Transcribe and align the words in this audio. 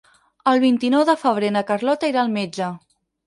El 0.51 0.61
vint-i-nou 0.63 1.03
de 1.09 1.15
febrer 1.25 1.51
na 1.57 1.63
Carlota 1.69 2.11
irà 2.13 2.23
al 2.25 2.35
metge. 2.39 2.71